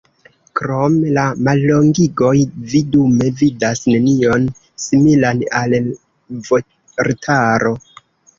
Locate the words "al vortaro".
5.61-7.77